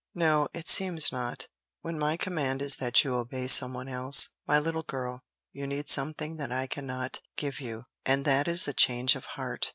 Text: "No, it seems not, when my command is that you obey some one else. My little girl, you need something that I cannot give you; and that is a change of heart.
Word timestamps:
"No, 0.15 0.47
it 0.51 0.67
seems 0.67 1.11
not, 1.11 1.47
when 1.81 1.99
my 1.99 2.17
command 2.17 2.63
is 2.63 2.77
that 2.77 3.03
you 3.03 3.13
obey 3.13 3.45
some 3.45 3.75
one 3.75 3.87
else. 3.87 4.29
My 4.47 4.57
little 4.57 4.81
girl, 4.81 5.21
you 5.51 5.67
need 5.67 5.89
something 5.89 6.37
that 6.37 6.51
I 6.51 6.65
cannot 6.65 7.21
give 7.37 7.59
you; 7.61 7.85
and 8.03 8.25
that 8.25 8.47
is 8.47 8.67
a 8.67 8.73
change 8.73 9.15
of 9.15 9.25
heart. 9.37 9.69